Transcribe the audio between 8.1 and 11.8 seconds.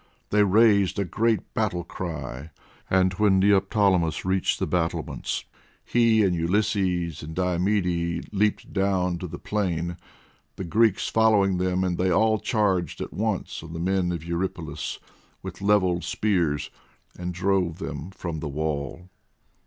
leaped down to the plain, the Greeks following